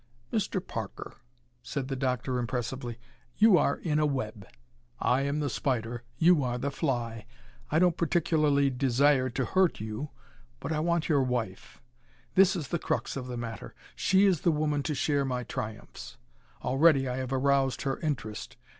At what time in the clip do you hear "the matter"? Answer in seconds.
13.27-13.75